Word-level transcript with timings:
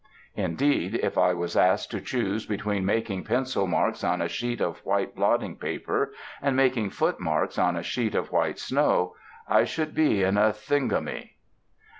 Indeed, 0.35 0.95
if 0.95 1.15
I 1.15 1.35
was 1.35 1.55
asked 1.55 1.91
to 1.91 2.01
choose 2.01 2.47
between 2.47 2.83
making 2.87 3.23
pencil 3.23 3.67
marks 3.67 4.03
on 4.03 4.19
a 4.19 4.27
sheet 4.27 4.59
of 4.59 4.79
white 4.83 5.13
blotting 5.15 5.55
paper 5.57 6.11
and 6.41 6.55
making 6.55 6.89
foot 6.89 7.19
marks 7.19 7.59
on 7.59 7.75
a 7.75 7.83
sheet 7.83 8.15
of 8.15 8.31
white 8.31 8.57
snow 8.57 9.13
I 9.47 9.63
should 9.63 9.93
be 9.93 10.23
in 10.23 10.39
a 10.39 10.53
thingummy. 10.53 11.33